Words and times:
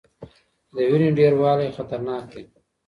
د 0.73 0.75
وینې 0.89 1.09
ډیروالی 1.17 1.75
خطرناک 1.75 2.23
دی. 2.33 2.43